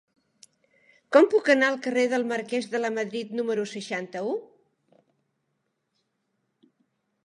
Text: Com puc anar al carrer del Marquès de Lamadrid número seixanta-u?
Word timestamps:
Com 1.15 1.27
puc 1.33 1.51
anar 1.55 1.69
al 1.73 1.77
carrer 1.89 2.07
del 2.15 2.25
Marquès 2.33 2.71
de 2.73 2.81
Lamadrid 2.83 3.37
número 3.41 3.69
seixanta-u? 3.75 4.35